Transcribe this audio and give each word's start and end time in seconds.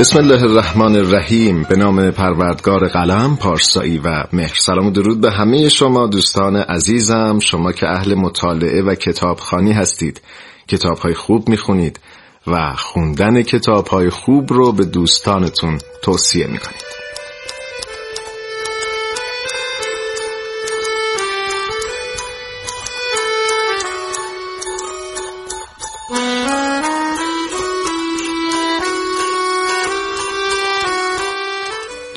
بسم 0.00 0.18
الله 0.18 0.42
الرحمن 0.42 0.96
الرحیم. 0.96 1.62
به 1.62 1.76
نام 1.76 2.10
پروردگار 2.10 2.88
قلم 2.88 3.36
پارسایی 3.36 3.98
و 3.98 4.24
مهر. 4.32 4.54
سلام 4.58 4.86
و 4.86 4.90
درود 4.90 5.20
به 5.20 5.30
همه 5.30 5.68
شما 5.68 6.06
دوستان 6.06 6.56
عزیزم. 6.56 7.38
شما 7.38 7.72
که 7.72 7.88
اهل 7.88 8.14
مطالعه 8.14 8.82
و 8.82 8.94
کتابخانی 8.94 9.72
هستید. 9.72 10.20
کتابهای 10.68 11.14
خوب 11.14 11.48
می‌خونید 11.48 12.00
و 12.46 12.72
خوندن 12.76 13.42
کتابهای 13.42 14.10
خوب 14.10 14.52
رو 14.52 14.72
به 14.72 14.84
دوستانتون 14.84 15.78
توصیه 16.02 16.46
می‌کنید. 16.46 16.89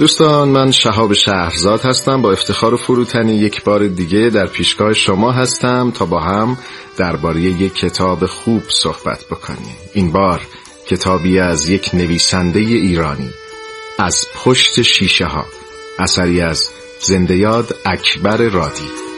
دوستان 0.04 0.50
من 0.50 0.72
شهاب 0.72 1.14
شهرزاد 1.14 1.82
هستم. 1.82 2.22
با 2.22 2.32
افتخار 2.32 2.74
و 2.74 2.78
فروتنی 2.78 3.36
یک 3.36 3.64
بار 3.64 3.88
دیگه 3.88 4.30
در 4.30 4.48
پیشگاه 4.48 4.94
شما 4.94 5.32
هستم 5.32 5.92
تا 5.92 6.06
با 6.06 6.20
هم 6.20 6.58
درباره 6.98 7.42
یک 7.42 7.76
کتاب 7.76 8.26
خوب 8.26 8.64
صحبت 8.70 9.26
بکنیم. 9.26 9.76
این 9.94 10.12
بار 10.12 10.42
کتابی 10.88 11.40
از 11.40 11.70
یک 11.70 11.90
نویسنده 11.94 12.60
ایرانی 12.60 13.30
از 14.00 14.28
پشت 14.36 14.82
شیشه 14.82 15.26
ها 15.26 15.46
اثری 16.00 16.42
از 16.42 16.70
زندیاد 17.00 17.76
اکبر 17.86 18.38
رادی. 18.38 19.13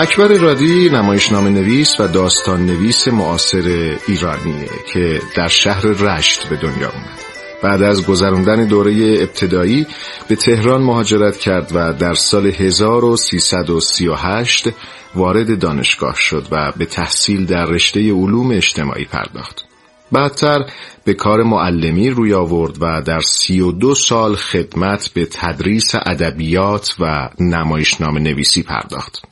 اکبر 0.00 0.28
رادی 0.28 0.88
نمایشنامه 0.88 1.50
نویس 1.50 2.00
و 2.00 2.08
داستان 2.08 2.66
نویس 2.66 3.08
معاصر 3.08 3.96
ایرانیه 4.08 4.68
که 4.92 5.20
در 5.36 5.48
شهر 5.48 5.86
رشت 5.86 6.48
به 6.48 6.56
دنیا 6.56 6.90
اومد 6.90 7.18
بعد 7.62 7.82
از 7.82 8.06
گذراندن 8.06 8.66
دوره 8.66 9.16
ابتدایی 9.20 9.86
به 10.28 10.36
تهران 10.36 10.82
مهاجرت 10.82 11.36
کرد 11.36 11.70
و 11.74 11.92
در 11.92 12.14
سال 12.14 12.46
1338 12.46 14.68
وارد 15.14 15.58
دانشگاه 15.58 16.14
شد 16.16 16.46
و 16.50 16.72
به 16.76 16.86
تحصیل 16.86 17.46
در 17.46 17.64
رشته 17.64 18.00
علوم 18.00 18.50
اجتماعی 18.50 19.04
پرداخت. 19.04 19.64
بعدتر 20.12 20.58
به 21.04 21.14
کار 21.14 21.42
معلمی 21.42 22.10
روی 22.10 22.34
آورد 22.34 22.76
و 22.80 23.02
در 23.02 23.20
سی 23.20 23.60
و 23.60 23.72
دو 23.72 23.94
سال 23.94 24.36
خدمت 24.36 25.10
به 25.14 25.24
تدریس 25.24 25.94
ادبیات 25.94 26.94
و 27.00 27.28
نمایشنامه 27.40 28.20
نویسی 28.20 28.62
پرداخت. 28.62 29.29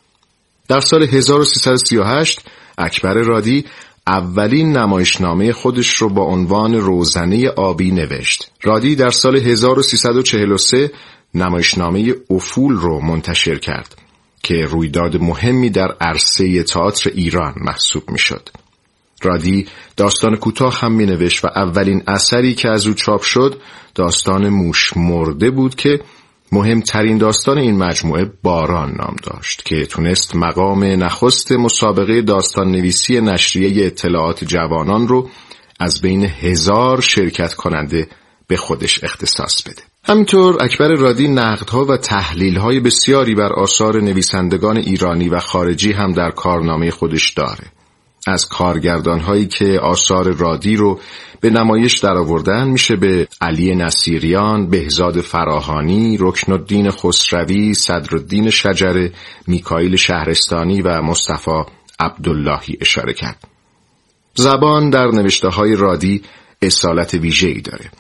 در 0.69 0.81
سال 0.81 1.03
1338 1.03 2.41
اکبر 2.79 3.15
رادی 3.15 3.65
اولین 4.07 4.77
نمایشنامه 4.77 5.53
خودش 5.53 5.89
رو 5.89 6.09
با 6.09 6.23
عنوان 6.23 6.75
روزنه 6.75 7.49
آبی 7.49 7.91
نوشت. 7.91 8.51
رادی 8.63 8.97
در 8.97 9.11
سال 9.11 9.37
1343 9.37 10.91
نمایشنامه 11.35 12.15
افول 12.31 12.75
رو 12.75 13.01
منتشر 13.01 13.59
کرد 13.59 13.97
که 14.43 14.55
رویداد 14.55 15.17
مهمی 15.17 15.71
در 15.71 15.89
عرصه 16.01 16.63
تئاتر 16.63 17.11
ایران 17.15 17.55
محسوب 17.57 18.11
می 18.11 18.19
شد. 18.19 18.49
رادی 19.23 19.67
داستان 19.97 20.37
کوتاه 20.37 20.81
هم 20.81 20.93
می 20.93 21.07
نوشت 21.07 21.45
و 21.45 21.49
اولین 21.57 22.03
اثری 22.07 22.55
که 22.55 22.69
از 22.69 22.87
او 22.87 22.95
چاپ 22.95 23.23
شد 23.23 23.61
داستان 23.95 24.49
موش 24.49 24.97
مرده 24.97 25.51
بود 25.51 25.75
که 25.75 26.01
مهمترین 26.53 27.19
داستان 27.19 27.59
این 27.59 27.79
مجموعه 27.79 28.33
باران 28.43 28.91
نام 28.91 29.17
داشت 29.23 29.65
که 29.65 29.87
تونست 29.87 30.37
مقام 30.37 30.85
نخست 30.85 31.53
مسابقه 31.53 32.23
داستان 32.23 32.71
نویسی 32.71 33.21
نشریه 33.21 33.87
اطلاعات 33.87 34.45
جوانان 34.45 35.09
رو 35.09 35.31
از 35.81 36.01
بین 36.01 36.25
هزار 36.25 37.01
شرکت 37.01 37.55
کننده 37.55 38.09
به 38.47 38.57
خودش 38.57 39.05
اختصاص 39.05 39.63
بده. 39.63 39.83
همینطور 40.05 40.65
اکبر 40.65 40.89
رادی 40.89 41.29
نقدها 41.29 41.85
و 41.85 41.97
تحلیلهای 41.97 42.81
بسیاری 42.81 43.35
بر 43.35 43.53
آثار 43.53 44.01
نویسندگان 44.01 44.77
ایرانی 44.77 45.29
و 45.29 45.39
خارجی 45.39 45.93
هم 45.93 46.13
در 46.13 46.31
کارنامه 46.31 46.91
خودش 46.91 47.31
داره. 47.31 47.78
از 48.29 48.49
کارگردان 48.49 49.21
هایی 49.21 49.47
که 49.47 49.79
آثار 49.83 50.33
رادی 50.33 50.77
رو 50.77 51.01
به 51.41 51.51
نمایش 51.51 51.99
درآوردن 51.99 52.69
میشه 52.69 52.97
به 52.97 53.29
علی 53.41 53.75
نصیریان، 53.75 54.71
بهزاد 54.71 55.21
فراهانی، 55.21 56.17
رکن 56.21 56.53
الدین 56.53 56.91
خسروی، 56.91 57.75
صدرالدین 57.75 58.51
شجره، 58.51 59.13
میکائیل 59.47 59.97
شهرستانی 59.97 60.83
و 60.83 61.03
مصطفی 61.03 61.63
عبداللهی 62.01 62.77
اشاره 62.81 63.13
کرد. 63.13 63.49
زبان 64.35 64.91
در 64.91 65.07
نوشته 65.07 65.49
های 65.49 65.77
رادی 65.77 66.23
اصالت 66.63 67.15
ویژه‌ای 67.15 67.61
داره. 67.61 67.91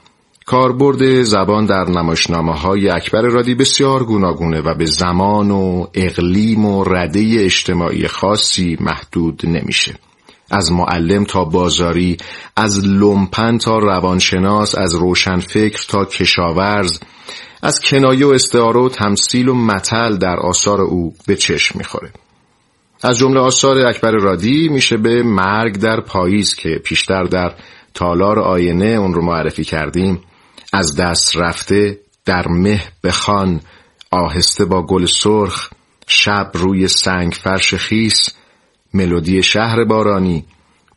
کاربرد 0.47 1.23
زبان 1.23 1.67
در 1.67 1.85
نمایشنامه 1.85 2.55
های 2.55 2.89
اکبر 2.89 3.23
رادی 3.23 3.55
بسیار 3.55 4.05
گوناگونه 4.05 4.61
و 4.61 4.75
به 4.75 4.85
زمان 4.85 5.51
و 5.51 5.87
اقلیم 5.95 6.65
و 6.65 6.85
رده 6.85 7.37
اجتماعی 7.39 8.09
خاصی 8.09 8.77
محدود 8.81 9.47
نمیشه. 9.47 9.95
از 10.51 10.73
معلم 10.73 11.25
تا 11.25 11.45
بازاری 11.45 12.17
از 12.57 12.85
لومپن 12.85 13.59
تا 13.59 13.79
روانشناس 13.79 14.75
از 14.79 14.95
روشنفکر 14.95 15.87
تا 15.89 16.05
کشاورز 16.05 17.01
از 17.63 17.81
کنایه 17.81 18.27
و 18.27 18.31
استعاره 18.31 18.81
و 18.81 18.89
تمثیل 18.89 19.49
و 19.49 19.55
متل 19.55 20.17
در 20.17 20.37
آثار 20.37 20.81
او 20.81 21.15
به 21.27 21.37
چشم 21.37 21.79
می‌خوره. 21.79 22.13
از 23.03 23.19
جمله 23.19 23.41
آثار 23.41 23.87
اکبر 23.87 24.11
رادی 24.11 24.69
میشه 24.69 24.97
به 24.97 25.23
مرگ 25.23 25.77
در 25.79 26.01
پاییز 26.01 26.55
که 26.55 26.81
پیشتر 26.85 27.25
در 27.25 27.55
تالار 27.95 28.39
آینه 28.39 28.87
اون 28.87 29.15
رو 29.15 29.25
معرفی 29.25 29.65
کردیم. 29.65 30.21
از 30.73 30.97
دست 30.97 31.37
رفته 31.37 31.99
در 32.25 32.49
مه 32.49 32.83
بخان 33.05 33.61
آهسته 34.11 34.65
با 34.65 34.83
گل 34.83 35.07
سرخ 35.07 35.71
شب 36.07 36.51
روی 36.55 36.89
سنگ 36.89 37.33
فرش 37.33 37.75
خیس 37.75 38.31
ملودی 38.99 39.43
شهر 39.43 39.85
بارانی 39.85 40.45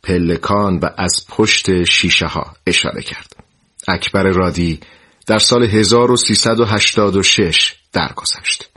پلکان 0.02 0.78
و 0.78 0.88
از 0.96 1.26
پشت 1.28 1.84
شیشه 1.84 2.26
ها 2.26 2.56
اشاره 2.66 3.02
کرد. 3.02 3.36
اکبر 3.88 4.22
رادی 4.22 4.80
در 5.26 5.38
سال 5.38 5.62
1386 5.62 7.74
درگذشت. 7.92 8.71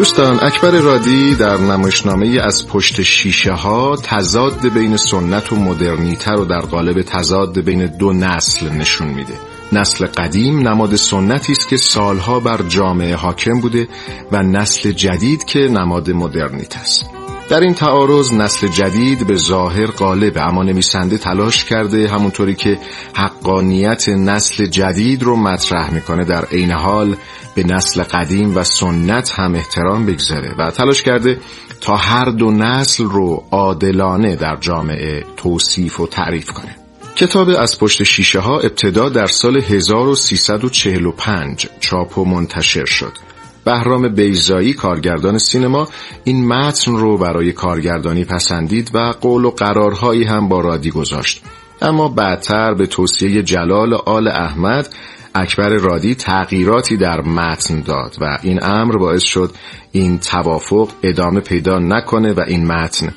دوستان 0.00 0.38
اکبر 0.42 0.70
رادی 0.70 1.34
در 1.34 1.56
نمایشنامه 1.56 2.40
از 2.42 2.66
پشت 2.66 3.02
شیشه 3.02 3.52
ها 3.52 3.96
تضاد 3.96 4.68
بین 4.74 4.96
سنت 4.96 5.52
و 5.52 5.56
مدرنیته 5.56 6.30
رو 6.30 6.44
در 6.44 6.60
قالب 6.60 7.02
تضاد 7.02 7.60
بین 7.60 7.86
دو 7.86 8.12
نسل 8.12 8.68
نشون 8.68 9.08
میده. 9.08 9.34
نسل 9.72 10.06
قدیم 10.06 10.68
نماد 10.68 10.96
سنتی 10.96 11.52
است 11.52 11.68
که 11.68 11.76
سالها 11.76 12.40
بر 12.40 12.62
جامعه 12.68 13.14
حاکم 13.14 13.60
بوده 13.60 13.88
و 14.32 14.42
نسل 14.42 14.92
جدید 14.92 15.44
که 15.44 15.58
نماد 15.58 16.10
مدرنیته 16.10 16.78
است. 16.78 17.19
در 17.50 17.60
این 17.60 17.74
تعارض 17.74 18.32
نسل 18.32 18.68
جدید 18.68 19.26
به 19.26 19.36
ظاهر 19.36 19.86
غالب 19.86 20.38
اما 20.38 20.62
نویسنده 20.62 21.18
تلاش 21.18 21.64
کرده 21.64 22.08
همونطوری 22.08 22.54
که 22.54 22.78
حقانیت 23.14 24.08
نسل 24.08 24.66
جدید 24.66 25.22
رو 25.22 25.36
مطرح 25.36 25.94
می‌کنه. 25.94 26.24
در 26.24 26.44
عین 26.44 26.72
حال 26.72 27.16
به 27.54 27.64
نسل 27.64 28.02
قدیم 28.02 28.56
و 28.56 28.64
سنت 28.64 29.30
هم 29.30 29.54
احترام 29.54 30.06
بگذاره 30.06 30.54
و 30.58 30.70
تلاش 30.70 31.02
کرده 31.02 31.38
تا 31.80 31.96
هر 31.96 32.24
دو 32.24 32.50
نسل 32.50 33.04
رو 33.04 33.44
عادلانه 33.50 34.36
در 34.36 34.56
جامعه 34.56 35.24
توصیف 35.36 36.00
و 36.00 36.06
تعریف 36.06 36.50
کنه. 36.50 36.76
کتاب 37.16 37.48
از 37.48 37.78
پشت 37.78 38.02
شیشه 38.02 38.40
ها 38.40 38.60
ابتدا 38.60 39.08
در 39.08 39.26
سال 39.26 39.56
1345 39.56 41.68
چاپ 41.80 42.18
و 42.18 42.24
منتشر 42.24 42.84
شد. 42.84 43.29
بهرام 43.64 44.08
بیزایی 44.08 44.72
کارگردان 44.72 45.38
سینما 45.38 45.88
این 46.24 46.46
متن 46.48 46.92
رو 46.92 47.18
برای 47.18 47.52
کارگردانی 47.52 48.24
پسندید 48.24 48.90
و 48.94 49.12
قول 49.20 49.44
و 49.44 49.50
قرارهایی 49.50 50.24
هم 50.24 50.48
با 50.48 50.60
رادی 50.60 50.90
گذاشت. 50.90 51.42
اما 51.82 52.08
بعدتر 52.08 52.74
به 52.74 52.86
توصیه 52.86 53.42
جلال 53.42 53.94
آل 53.94 54.28
احمد 54.28 54.88
اکبر 55.34 55.68
رادی 55.68 56.14
تغییراتی 56.14 56.96
در 56.96 57.20
متن 57.20 57.80
داد 57.80 58.16
و 58.20 58.38
این 58.42 58.64
امر 58.64 58.96
باعث 58.96 59.22
شد 59.22 59.54
این 59.92 60.18
توافق 60.18 60.88
ادامه 61.02 61.40
پیدا 61.40 61.78
نکنه 61.78 62.32
و 62.32 62.40
این 62.40 62.66
متن 62.66 63.14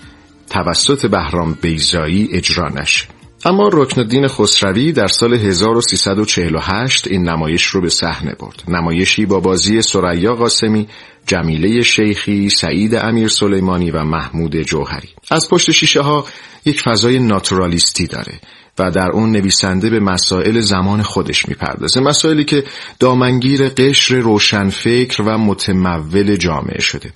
توسط 0.50 1.06
بهرام 1.06 1.58
بیزایی 1.62 2.30
اجرا 2.32 2.70
نشه. 2.70 3.06
اما 3.46 3.70
رکن 3.74 4.02
الدین 4.02 4.28
خسروی 4.28 4.92
در 4.92 5.08
سال 5.08 5.34
1348 5.34 7.08
این 7.08 7.30
نمایش 7.30 7.64
رو 7.64 7.82
به 7.82 7.90
صحنه 7.90 8.36
برد. 8.40 8.64
نمایشی 8.68 9.26
با 9.26 9.40
بازی 9.40 9.82
سریا 9.82 10.36
قاسمی 10.36 10.88
جمیله 11.26 11.82
شیخی 11.82 12.50
سعید 12.50 12.96
امیر 12.96 13.28
سلیمانی 13.28 13.92
و 13.92 14.04
محمود 14.04 14.62
جوهری. 14.62 15.10
از 15.32 15.50
پشت 15.50 15.72
شیشه 15.72 16.02
ها 16.02 16.26
یک 16.66 16.82
فضای 16.82 17.20
ناتورالیستی 17.20 18.08
داره 18.08 18.40
و 18.80 18.92
در 18.92 19.12
اون 19.12 19.32
نویسنده 19.32 19.90
به 19.90 20.00
مسائل 20.00 20.60
زمان 20.60 21.02
خودش 21.02 21.50
می‌پردازه. 21.50 22.00
مسائلی 22.00 22.44
که 22.44 22.64
دامنگیر 23.00 23.70
قشر 23.70 24.16
روشنفکر 24.16 25.22
و 25.22 25.38
متمول 25.38 26.36
جامعه 26.36 26.82
شده. 26.82 27.12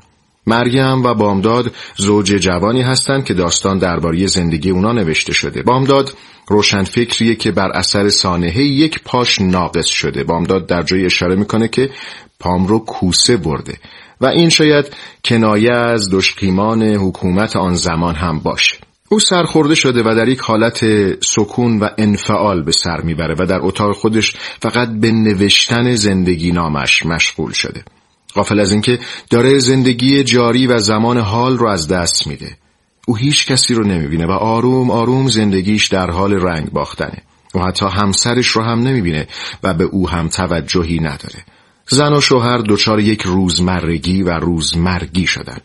مریم 0.48 1.04
و 1.04 1.14
بامداد 1.14 1.72
زوج 1.96 2.26
جوانی 2.26 2.82
هستند 2.82 3.26
که 3.26 3.34
داستان 3.34 3.78
درباره 3.78 4.28
زندگی 4.28 4.70
اونا 4.70 4.92
نوشته 4.92 5.34
شده. 5.34 5.64
بامداد 5.64 6.14
روشنفکریه 6.48 7.36
که 7.36 7.52
بر 7.52 7.70
اثر 7.70 8.10
سانحه 8.10 8.64
یک 8.64 9.04
پاش 9.06 9.42
ناقص 9.42 9.86
شده. 9.88 10.24
بامداد 10.24 10.68
در 10.68 10.84
جای 10.84 11.06
اشاره 11.06 11.36
می‌کنه 11.36 11.68
که 11.68 11.90
پام 12.40 12.68
رو 12.68 12.80
کوسه 12.80 13.38
برده 13.38 13.78
و 14.22 14.26
این 14.26 14.50
شاید 14.50 14.86
کنایه 15.26 15.72
از 15.72 16.10
دشقیمان 16.12 16.84
حکومت 16.84 17.56
آن 17.56 17.76
زمان 17.76 18.16
هم 18.16 18.40
باشه. 18.40 18.78
او 19.10 19.20
سرخورده 19.20 19.76
شده 19.76 20.02
و 20.02 20.16
در 20.16 20.28
یک 20.28 20.40
حالت 20.40 20.86
سکون 21.24 21.80
و 21.80 21.90
انفعال 21.98 22.64
به 22.64 22.72
سر 22.72 23.02
می‌بره 23.02 23.36
و 23.40 23.46
در 23.46 23.60
اتاق 23.62 23.96
خودش 23.96 24.34
فقط 24.62 24.90
به 24.90 25.12
نوشتن 25.12 25.96
زندگی 25.96 26.52
نامش 26.52 27.06
مشغول 27.06 27.52
شده. 27.52 27.84
غافل 28.38 28.60
از 28.60 28.72
اینکه 28.72 29.00
داره 29.30 29.60
زندگی 29.60 30.24
جاری 30.24 30.68
و 30.68 30.78
زمان 30.78 31.18
حال 31.18 31.58
رو 31.58 31.68
از 31.68 31.88
دست 31.88 32.28
میده. 32.28 32.58
او 33.08 33.16
هیچ 33.16 33.48
کسی 33.48 33.74
رو 33.74 33.88
نمی‌بینه 33.88 34.26
و 34.26 34.32
آروم 34.32 34.92
آروم 34.92 35.28
زندگیش 35.28 35.88
در 35.88 36.12
حال 36.12 36.34
رنگ 36.34 36.72
باختنه. 36.72 37.22
و 37.56 37.60
حتی 37.60 37.86
همسرش 37.86 38.48
رو 38.48 38.64
هم 38.64 38.80
نمی‌بینه 38.80 39.28
و 39.64 39.74
به 39.74 39.84
او 39.84 40.10
هم 40.10 40.28
توجهی 40.28 41.00
نداره. 41.00 41.46
زن 41.88 42.14
و 42.14 42.22
شوهر 42.22 42.58
دچار 42.58 43.00
یک 43.00 43.22
روزمرگی 43.22 44.24
و 44.24 44.30
روزمرگی 44.30 45.28
شدن. 45.28 45.58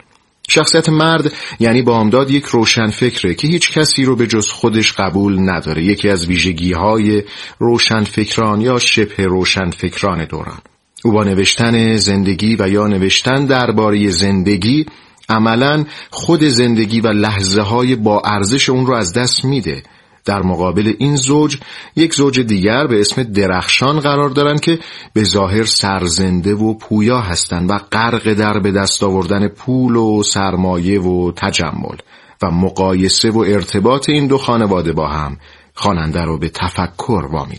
شخصیت 0.48 0.88
مرد 0.88 1.32
یعنی 1.60 1.82
بامداد 1.82 2.30
یک 2.30 2.44
روشن 2.44 2.86
فکره 2.86 3.34
که 3.34 3.48
هیچ 3.48 3.72
کسی 3.72 4.04
رو 4.04 4.16
به 4.16 4.26
جز 4.26 4.50
خودش 4.50 4.92
قبول 4.92 5.50
نداره. 5.50 5.84
یکی 5.84 6.08
از 6.08 6.26
ویژگی 6.26 6.72
های 6.72 7.22
روشن 7.58 8.04
فکران 8.04 8.60
یا 8.60 8.78
شبه 8.78 9.26
روشن 9.26 9.70
فکران 9.70 10.24
دوران. 10.24 10.58
او 11.04 11.12
با 11.12 11.24
نوشتن 11.24 11.96
زندگی 11.96 12.56
و 12.58 12.68
یا 12.68 12.86
نوشتن 12.86 13.44
درباره 13.44 14.10
زندگی 14.10 14.86
عملا 15.28 15.84
خود 16.10 16.44
زندگی 16.44 17.00
و 17.00 17.08
لحظه 17.08 17.62
های 17.62 17.96
با 17.96 18.22
ارزش 18.24 18.68
اون 18.68 18.86
رو 18.86 18.94
از 18.94 19.12
دست 19.12 19.44
میده. 19.44 19.82
در 20.24 20.42
مقابل 20.42 20.92
این 20.98 21.16
زوج 21.16 21.58
یک 21.96 22.14
زوج 22.14 22.40
دیگر 22.40 22.86
به 22.86 23.00
اسم 23.00 23.22
درخشان 23.22 24.00
قرار 24.00 24.28
دارن 24.28 24.58
که 24.58 24.78
به 25.12 25.24
ظاهر 25.24 25.64
سرزنده 25.64 26.54
و 26.54 26.74
پویا 26.74 27.20
هستند 27.20 27.70
و 27.70 27.78
غرق 27.78 28.32
در 28.32 28.58
به 28.58 28.70
دست 28.70 29.02
آوردن 29.02 29.48
پول 29.48 29.96
و 29.96 30.22
سرمایه 30.22 31.00
و 31.00 31.32
تجمل 31.36 31.96
و 32.42 32.50
مقایسه 32.50 33.30
و 33.30 33.38
ارتباط 33.38 34.08
این 34.08 34.26
دو 34.26 34.38
خانواده 34.38 34.92
با 34.92 35.08
هم 35.08 35.36
خواننده 35.74 36.20
رو 36.20 36.38
به 36.38 36.48
تفکر 36.48 37.28
وامی 37.32 37.58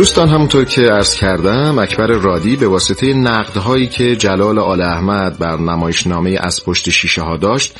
دوستان 0.00 0.28
همونطور 0.28 0.64
که 0.64 0.82
عرض 0.82 1.14
کردم 1.14 1.78
اکبر 1.78 2.06
رادی 2.06 2.56
به 2.56 2.68
واسطه 2.68 3.14
نقدهایی 3.14 3.86
که 3.86 4.16
جلال 4.16 4.58
آل 4.58 4.82
احمد 4.82 5.38
بر 5.38 5.56
نمایشنامه 5.56 6.38
از 6.40 6.64
پشت 6.64 6.90
شیشه 6.90 7.22
ها 7.22 7.36
داشت 7.36 7.74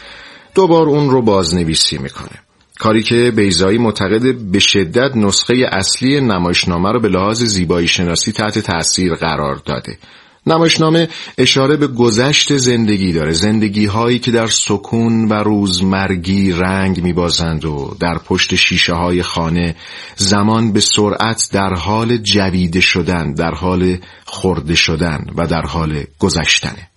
دوبار 0.55 0.89
اون 0.89 1.11
رو 1.11 1.23
بازنویسی 1.23 1.99
می‌کنه. 1.99 2.43
کاری 2.79 3.03
که 3.03 3.33
بیزایی 3.37 3.79
معتقد 3.79 4.35
به 4.35 4.59
شدت 4.59 5.17
نسخه 5.17 5.69
اصلی 5.73 6.21
نمایشنامه 6.21 6.93
رو 6.93 7.01
به 7.01 7.09
لحاظ 7.09 7.43
زیبایی 7.43 7.89
شناسی 7.89 8.33
تحت 8.33 8.59
تاثیر 8.59 9.15
قرار 9.15 9.57
داده. 9.57 9.99
نمایشنامه 10.47 11.09
اشاره 11.39 11.77
به 11.77 11.87
گذشت 11.87 12.57
زندگی 12.57 13.13
داره. 13.13 13.33
زندگی 13.33 13.87
هایی 13.87 14.19
که 14.19 14.31
در 14.31 14.47
سکون 14.47 15.29
و 15.29 15.33
روزمرگی 15.33 16.53
رنگ 16.53 17.03
میبازند 17.03 17.65
و 17.65 17.97
در 18.01 18.19
پشت 18.19 18.55
شیشه 18.55 18.95
های 18.95 19.23
خانه 19.23 19.77
زمان 20.17 20.73
به 20.73 20.81
سرعت 20.81 21.49
در 21.53 21.75
حال 21.75 22.17
جویده 22.17 22.81
شدن 22.81 23.35
در 23.35 23.55
حال 23.55 23.99
خورده 24.25 24.75
شدن 24.75 25.27
و 25.37 25.47
در 25.47 25.63
حال 25.63 26.05
گذشتنه. 26.19 26.91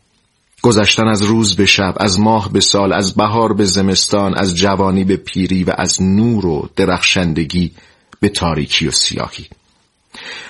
گذشتن 0.62 1.08
از 1.08 1.24
روز 1.24 1.56
به 1.56 1.66
شب 1.66 1.94
از 2.00 2.20
ماه 2.20 2.54
به 2.54 2.60
سال 2.60 2.94
از 2.94 3.16
بهار 3.16 3.54
به 3.54 3.66
زمستان 3.66 4.34
از 4.38 4.56
جوانی 4.56 5.04
به 5.04 5.18
پیری 5.18 5.64
و 5.64 5.74
از 5.78 6.02
نور 6.02 6.46
و 6.46 6.70
درخشندگی 6.76 7.72
به 8.20 8.30
تاریکی 8.30 8.88
و 8.88 8.92
سیاهی. 8.92 9.46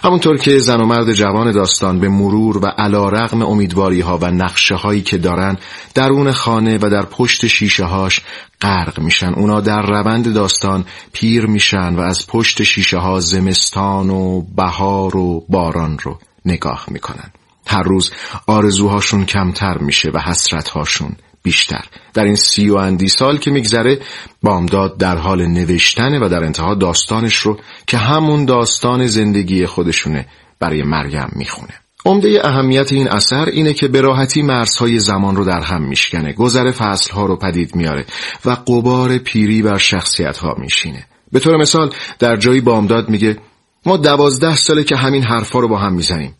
همونطور 0.03 0.38
که 0.38 0.58
زن 0.58 0.82
و 0.82 0.86
مرد 0.86 1.13
جوان 1.13 1.51
داستان 1.51 2.00
به 2.00 2.10
مرور 2.10 2.58
و 2.58 2.65
علا 2.65 3.10
رغم 3.10 3.41
امیدواری 3.41 4.01
ها 4.01 4.17
و 4.17 4.32
نقشه 4.32 4.75
هایی 4.75 5.01
که 5.01 5.17
دارن 5.17 5.58
درون 5.93 6.32
خانه 6.32 6.77
و 6.82 6.89
در 6.89 7.05
پشت 7.05 7.48
شیشه 7.48 7.84
هاش 7.84 8.22
غرق 8.62 9.00
میشن. 9.00 9.34
اونا 9.34 9.62
در 9.62 9.82
روند 9.82 10.34
داستان 10.34 10.86
پیر 11.13 11.46
میشن 11.46 11.96
و 11.96 12.00
از 12.00 12.27
پشت 12.27 12.63
شیشه 12.63 12.98
ها 12.98 13.20
زمستان 13.20 14.10
و 14.10 14.41
بهار 14.41 15.17
و 15.17 15.46
باران 15.50 16.00
رو 16.03 16.20
نگاه 16.46 16.86
می‌کنن. 16.91 17.32
هر 17.67 17.84
روز 17.84 18.12
آرزوهاشون 18.48 19.25
کمتر 19.25 19.77
میشه 19.77 20.10
و 20.13 20.20
حسرتهاشون 20.20 21.15
بیشتر. 21.43 21.85
در 22.13 22.23
این 22.23 22.35
سی 22.35 22.69
و 22.69 22.75
اندی 22.75 23.07
سال 23.07 23.38
که 23.38 23.51
میگذره 23.51 24.00
بامداد 24.41 24.97
در 24.97 25.17
حال 25.17 25.45
نوشتنه 25.47 26.25
و 26.25 26.29
در 26.29 26.43
انتها 26.43 26.75
داستانش 26.75 27.35
رو 27.35 27.59
که 27.88 27.97
همون 27.97 28.45
داستان 28.45 29.05
زندگی 29.05 29.65
خودشونه 29.65 30.25
برای 30.59 30.83
مریم 30.83 31.29
می‌خونه. 31.31 31.73
عمده 32.05 32.41
اهمیت 32.43 32.93
این 32.93 33.07
اثر 33.07 33.45
اینه 33.45 33.73
که 33.73 33.88
به 33.88 34.01
راحتی 34.01 34.41
مرزهای 34.41 35.00
زمان 35.00 35.35
رو 35.35 35.45
در 35.45 35.62
هم 35.62 35.83
میشکنه 35.83 36.33
گذر 36.33 36.71
فصلها 36.71 37.25
رو 37.25 37.35
پدید 37.35 37.75
میاره 37.75 38.05
و 38.45 38.50
قبار 38.50 39.17
پیری 39.17 39.62
بر 39.62 39.77
شخصیتها 39.77 40.55
میشینه. 40.59 41.05
به 41.31 41.39
طور 41.39 41.57
مثال 41.57 41.93
در 42.19 42.35
جایی 42.35 42.62
بامداد 42.62 43.09
میگه 43.09 43.38
ما 43.85 43.97
دوازده 43.97 44.55
ساله 44.55 44.83
که 44.83 44.95
همین 44.95 45.23
حرفها 45.23 45.59
رو 45.59 45.67
با 45.67 45.77
هم 45.77 45.93
می‌زنیم. 45.93 46.35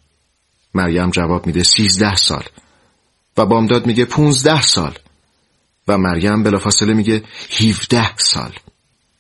مریم 0.74 1.10
جواب 1.10 1.48
میده 1.48 1.64
سیزده 1.64 2.16
سال. 2.16 2.44
و 3.38 3.46
بامداد 3.46 3.86
میگه 3.86 4.06
پونزده 4.06 4.62
سال. 4.62 4.94
و 5.88 5.98
مریم 5.98 6.44
بلافاصله 6.44 6.94
میگه 6.94 7.24
هیوده 7.50 8.18
سال. 8.18 8.52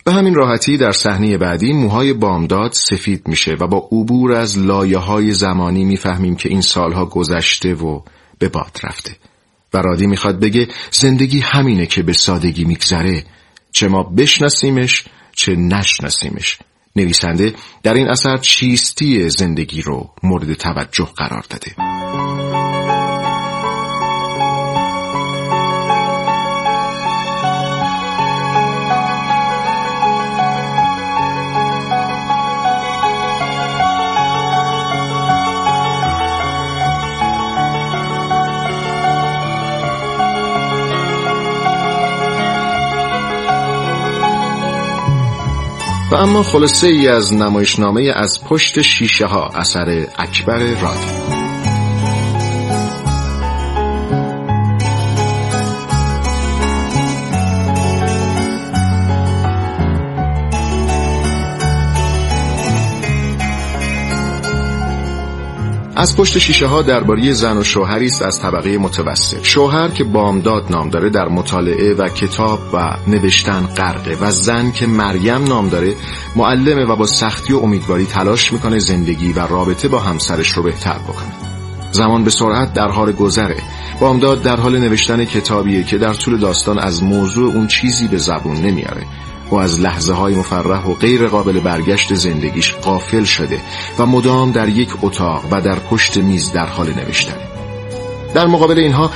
به 0.05 0.13
همین 0.13 0.33
راحتی 0.33 0.77
در 0.77 0.91
صحنه 0.91 1.37
بعدی 1.37 1.73
موهای 1.73 2.13
بامداد 2.13 2.71
سفید 2.71 3.27
میشه 3.27 3.55
و 3.59 3.67
با 3.67 3.77
عبور 3.91 4.31
از 4.31 4.57
لایه 4.57 4.97
های 4.97 5.33
زمانی 5.33 5.85
می‌فهمیم 5.85 6.35
که 6.35 6.49
این 6.49 6.61
سالها 6.61 7.05
گذشته 7.05 7.73
و 7.73 8.01
به 8.39 8.49
باد 8.49 8.79
رفته. 8.83 9.15
و 9.73 9.77
رادی 9.77 10.07
می‌خواد 10.07 10.39
بگه 10.39 10.67
زندگی 10.91 11.39
همینه 11.39 11.85
که 11.85 12.03
به 12.03 12.13
سادگی 12.13 12.65
میگذره. 12.65 13.23
چه 13.71 13.87
ما 13.87 14.03
بشناسیمش 14.03 15.03
چه 15.35 15.55
نشناسیمش. 15.55 16.57
نویسنده 16.95 17.53
در 17.83 17.93
این 17.93 18.07
اثر 18.07 18.37
چیستی 18.37 19.29
زندگی 19.29 19.81
رو 19.81 20.09
مورد 20.23 20.53
توجه 20.53 21.09
قرار 21.15 21.45
داده. 21.49 21.75
اما 46.23 46.43
خلاصه 46.43 46.87
ای 46.87 47.07
از 47.07 47.33
نمایشنامه 47.33 48.11
از 48.15 48.43
پشت 48.43 48.81
شیشه 48.81 49.25
ها 49.25 49.47
اثر 49.47 50.07
اکبر 50.17 50.57
رادی 50.57 51.32
از 66.03 66.17
پشت 66.17 66.37
شیشه 66.37 66.67
ها 66.67 66.81
درباره 66.81 67.33
زن 67.33 67.57
و 67.57 67.63
شوهری 67.63 68.05
است 68.05 68.21
از 68.21 68.39
طبقه 68.39 68.77
متوسط 68.77 69.43
شوهر 69.43 69.87
که 69.87 70.03
بامداد 70.03 70.71
نام 70.71 70.89
داره 70.89 71.09
در 71.09 71.27
مطالعه 71.27 71.93
و 71.93 72.09
کتاب 72.09 72.59
و 72.73 72.97
نوشتن 73.07 73.61
غرقه 73.77 74.17
و 74.21 74.31
زن 74.31 74.71
که 74.71 74.87
مریم 74.87 75.43
نام 75.43 75.69
داره 75.69 75.95
معلمه 76.35 76.85
و 76.85 76.95
با 76.95 77.05
سختی 77.05 77.53
و 77.53 77.57
امیدواری 77.57 78.05
تلاش 78.05 78.53
می‌کنه 78.53 78.79
زندگی 78.79 79.33
و 79.33 79.39
رابطه 79.39 79.87
با 79.87 79.99
همسرش 79.99 80.47
رو 80.47 80.63
بهتر 80.63 80.97
بکنه. 80.97 81.33
زمان 81.91 82.23
به 82.23 82.29
سرعت 82.29 82.73
در 82.73 82.87
حال 82.87 83.11
گذره. 83.11 83.57
بامداد 83.99 84.41
در 84.41 84.59
حال 84.59 84.79
نوشتن 84.79 85.25
کتابیه 85.25 85.83
که 85.83 85.97
در 85.97 86.13
طول 86.13 86.37
داستان 86.37 86.79
از 86.79 87.03
موضوع 87.03 87.53
اون 87.53 87.67
چیزی 87.67 88.07
به 88.07 88.17
زبون 88.17 88.55
نمیاره 88.55 89.03
و 89.53 89.55
از 89.55 89.79
لحظه 89.79 90.13
های 90.13 90.35
مفرح 90.35 90.85
و 90.85 90.93
غیر 90.93 91.27
قابل 91.27 91.59
برگشت 91.59 92.13
زندگیش 92.13 92.73
قافل 92.73 93.23
شده 93.23 93.61
و 93.99 94.05
مدام 94.05 94.51
در 94.51 94.69
یک 94.69 94.89
اتاق 95.01 95.45
و 95.51 95.61
در 95.61 95.79
پشت 95.79 96.17
میز 96.17 96.51
در 96.51 96.65
حال 96.65 96.87
نوشتن. 96.87 97.37
در 98.33 98.47
مقابل 98.47 98.79
اینها 98.79 99.11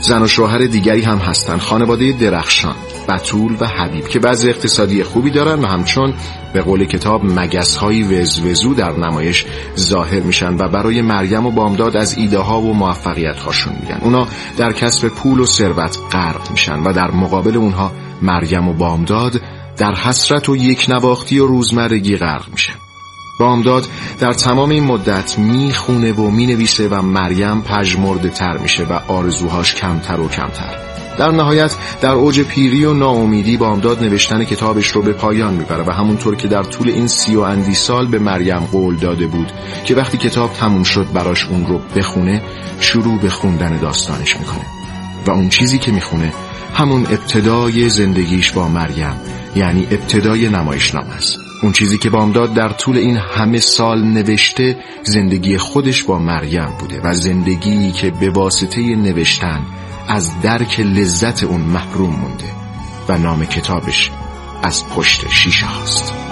زن 0.00 0.22
و 0.22 0.26
شوهر 0.26 0.58
دیگری 0.58 1.02
هم 1.02 1.18
هستند 1.18 1.60
خانواده 1.60 2.12
درخشان 2.12 2.74
بطول 3.08 3.56
و 3.60 3.66
حبیب 3.66 4.08
که 4.08 4.18
بعض 4.18 4.46
اقتصادی 4.46 5.02
خوبی 5.02 5.30
دارن 5.30 5.60
و 5.60 5.66
همچون 5.66 6.14
به 6.52 6.62
قول 6.62 6.84
کتاب 6.84 7.24
مگس 7.24 7.76
های 7.76 8.02
وزوزو 8.02 8.74
در 8.74 8.92
نمایش 8.92 9.46
ظاهر 9.78 10.20
میشن 10.20 10.54
و 10.54 10.68
برای 10.68 11.02
مریم 11.02 11.46
و 11.46 11.50
بامداد 11.50 11.96
از 11.96 12.18
ایده 12.18 12.38
ها 12.38 12.60
و 12.60 12.74
موفقیت 12.74 13.38
هاشون 13.38 13.72
میگن. 13.80 13.98
اونا 14.00 14.26
در 14.56 14.72
کسب 14.72 15.08
پول 15.08 15.40
و 15.40 15.46
ثروت 15.46 15.98
غرق 16.12 16.50
میشن 16.50 16.80
و 16.80 16.92
در 16.92 17.10
مقابل 17.10 17.56
اونها 17.56 17.92
مریم 18.22 18.68
و 18.68 18.72
بامداد 18.72 19.40
در 19.76 19.94
حسرت 19.94 20.48
و 20.48 20.56
یک 20.56 20.86
نواختی 20.88 21.38
و 21.38 21.46
روزمرگی 21.46 22.16
غرق 22.16 22.48
میشه. 22.52 22.72
بامداد 23.40 23.86
در 24.20 24.32
تمام 24.32 24.70
این 24.70 24.84
مدت 24.84 25.38
می‌خونه 25.38 26.12
و 26.12 26.30
می‌نویسه 26.30 26.88
و 26.88 27.02
مریم 27.02 27.62
پژمرده 27.62 28.28
تر 28.28 28.56
میشه 28.58 28.84
و 28.84 28.92
آرزوهاش 28.92 29.74
کمتر 29.74 30.20
و 30.20 30.28
کمتر. 30.28 30.78
در 31.18 31.30
نهایت 31.30 31.76
در 32.00 32.10
اوج 32.10 32.40
پیری 32.40 32.84
و 32.84 32.94
ناامیدی 32.94 33.56
بامداد 33.56 34.04
نوشتن 34.04 34.44
کتابش 34.44 34.88
رو 34.88 35.02
به 35.02 35.12
پایان 35.12 35.54
می‌بره 35.54 35.84
و 35.84 35.90
همونطور 35.90 36.36
که 36.36 36.48
در 36.48 36.62
طول 36.62 36.88
این 36.88 37.06
سی 37.06 37.36
و 37.36 37.40
اندی 37.40 37.74
سال 37.74 38.06
به 38.06 38.18
مریم 38.18 38.60
قول 38.72 38.96
داده 38.96 39.26
بود 39.26 39.52
که 39.84 39.94
وقتی 39.94 40.18
کتاب 40.18 40.52
تموم 40.52 40.82
شد 40.82 41.06
براش 41.14 41.46
اون 41.46 41.66
رو 41.66 41.80
بخونه 41.96 42.42
شروع 42.80 43.20
به 43.20 43.28
خوندن 43.28 43.76
داستانش 43.76 44.36
می‌کنه. 44.36 44.66
و 45.26 45.30
اون 45.30 45.48
چیزی 45.48 45.78
که 45.78 45.92
می‌خونه 45.92 46.32
همون 46.74 47.00
ابتدای 47.00 47.88
زندگیش 47.88 48.52
با 48.52 48.68
مریم 48.68 49.14
یعنی 49.56 49.86
ابتدای 49.90 50.48
نمایشنامه 50.48 51.14
است. 51.14 51.38
اون 51.62 51.72
چیزی 51.72 51.98
که 51.98 52.10
بامداد 52.10 52.54
در 52.54 52.68
طول 52.68 52.96
این 52.96 53.16
همه 53.16 53.58
سال 53.58 54.04
نوشته 54.04 54.76
زندگی 55.02 55.58
خودش 55.58 56.04
با 56.04 56.18
مریم 56.18 56.70
بوده 56.78 57.00
و 57.04 57.14
زندگی 57.14 57.92
که 57.92 58.10
به 58.10 58.30
واسطه 58.30 58.96
نوشتن 58.96 59.60
از 60.08 60.40
درک 60.40 60.80
لذت 60.80 61.44
اون 61.44 61.60
محروم 61.60 62.10
مونده 62.10 62.52
و 63.08 63.18
نام 63.18 63.44
کتابش 63.44 64.10
از 64.62 64.88
پشت 64.88 65.28
شیشه 65.30 65.66
هاست. 65.66 66.31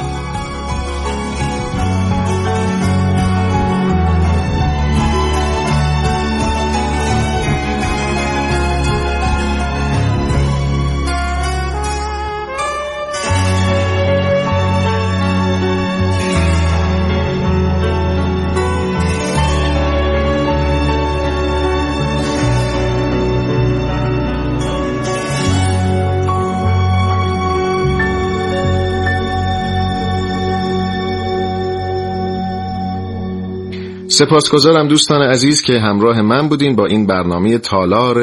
سپاسگزارم 34.20 34.88
دوستان 34.88 35.22
عزیز 35.22 35.62
که 35.62 35.80
همراه 35.80 36.22
من 36.22 36.48
بودین 36.48 36.76
با 36.76 36.86
این 36.86 37.06
برنامه 37.06 37.58
تالار 37.58 38.18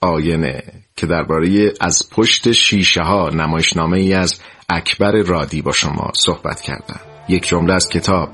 آینه 0.00 0.62
که 0.96 1.06
درباره 1.06 1.72
از 1.80 2.10
پشت 2.10 2.52
شیشه 2.52 3.02
ها 3.02 3.28
نمایشنامه 3.28 3.98
ای 3.98 4.14
از 4.14 4.40
اکبر 4.68 5.12
رادی 5.12 5.62
با 5.62 5.72
شما 5.72 6.12
صحبت 6.14 6.60
کردم. 6.60 7.00
یک 7.28 7.48
جمله 7.48 7.74
از 7.74 7.88
کتاب 7.88 8.28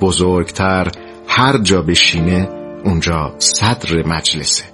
بزرگتر 0.00 0.88
هر 1.28 1.58
جا 1.58 1.82
بشینه 1.82 2.48
اونجا 2.84 3.34
صدر 3.38 4.06
مجلسه. 4.06 4.64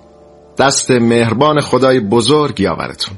دست 0.58 0.90
مهربان 0.90 1.60
خدای 1.60 2.00
بزرگ 2.00 2.60
یاورتون. 2.60 3.16